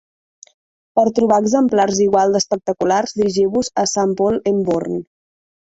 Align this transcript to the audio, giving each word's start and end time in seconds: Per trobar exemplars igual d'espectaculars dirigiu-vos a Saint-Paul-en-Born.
Per 0.99 1.03
trobar 1.19 1.37
exemplars 1.43 2.01
igual 2.07 2.35
d'espectaculars 2.37 3.17
dirigiu-vos 3.21 3.71
a 3.85 3.89
Saint-Paul-en-Born. 3.95 5.03